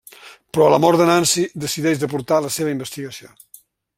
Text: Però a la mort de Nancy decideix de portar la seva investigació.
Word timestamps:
Però 0.55 0.63
a 0.67 0.71
la 0.73 0.79
mort 0.85 1.01
de 1.01 1.05
Nancy 1.09 1.43
decideix 1.67 2.01
de 2.05 2.11
portar 2.15 2.41
la 2.47 2.53
seva 2.57 2.75
investigació. 2.79 3.33